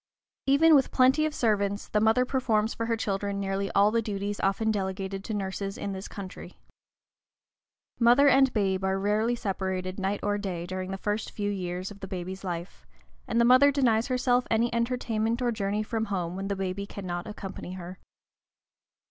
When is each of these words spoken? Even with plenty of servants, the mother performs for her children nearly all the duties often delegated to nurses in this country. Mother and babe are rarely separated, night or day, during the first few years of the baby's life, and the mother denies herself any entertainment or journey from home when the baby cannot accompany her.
Even 0.47 0.73
with 0.73 0.89
plenty 0.89 1.27
of 1.27 1.35
servants, 1.35 1.87
the 1.87 1.99
mother 2.01 2.25
performs 2.25 2.73
for 2.73 2.87
her 2.87 2.97
children 2.97 3.39
nearly 3.39 3.69
all 3.73 3.91
the 3.91 4.01
duties 4.01 4.39
often 4.39 4.71
delegated 4.71 5.23
to 5.23 5.33
nurses 5.35 5.77
in 5.77 5.91
this 5.91 6.07
country. 6.07 6.57
Mother 7.99 8.27
and 8.27 8.51
babe 8.51 8.83
are 8.83 8.97
rarely 8.97 9.35
separated, 9.35 9.99
night 9.99 10.19
or 10.23 10.39
day, 10.39 10.65
during 10.65 10.89
the 10.89 10.97
first 10.97 11.29
few 11.29 11.51
years 11.51 11.91
of 11.91 11.99
the 11.99 12.07
baby's 12.07 12.43
life, 12.43 12.87
and 13.27 13.39
the 13.39 13.45
mother 13.45 13.71
denies 13.71 14.07
herself 14.07 14.47
any 14.49 14.73
entertainment 14.73 15.39
or 15.39 15.51
journey 15.51 15.83
from 15.83 16.05
home 16.05 16.35
when 16.35 16.47
the 16.47 16.55
baby 16.55 16.87
cannot 16.87 17.27
accompany 17.27 17.73
her. 17.73 17.99